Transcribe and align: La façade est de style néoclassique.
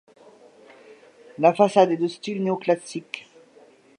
La 1.37 1.53
façade 1.53 1.91
est 1.91 1.97
de 1.97 2.07
style 2.07 2.43
néoclassique. 2.43 3.29